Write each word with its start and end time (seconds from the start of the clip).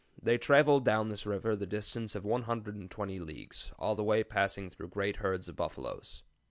They 0.19 0.39
traveled 0.39 0.83
down 0.83 1.09
this 1.09 1.27
river 1.27 1.55
the 1.55 1.67
distance 1.67 2.15
of 2.15 2.25
120 2.25 3.19
leagues, 3.19 3.71
all 3.77 3.93
the 3.95 4.03
way 4.03 4.23
passing 4.23 4.67
through 4.71 4.87
great 4.87 5.17
herds 5.17 5.47
of 5.47 5.55
buffaloes." 5.55 6.23